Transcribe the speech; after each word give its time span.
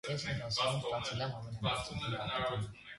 Ես 0.09 0.23
իմ 0.29 0.39
դասարանում 0.43 0.87
ստացել 0.87 1.23
եմ 1.27 1.37
ամենաբարձր 1.41 2.05
գնահատականը։ 2.05 2.77